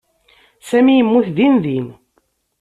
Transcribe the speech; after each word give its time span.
Sami 0.69 0.93
yemmut 0.97 1.27
dindin. 1.37 1.87